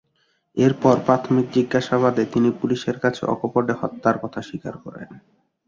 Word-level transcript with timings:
এরপর 0.57 0.95
প্রাথমিক 1.05 1.45
জিজ্ঞাসাবাদে 1.53 2.23
তিনি 2.25 2.49
পুলিশের 2.59 2.97
কাছে 2.99 3.23
অকপটে 3.25 3.73
হত্যার 3.81 4.17
কথা 4.23 4.39
স্বীকার 4.41 4.75
করেন। 4.77 5.09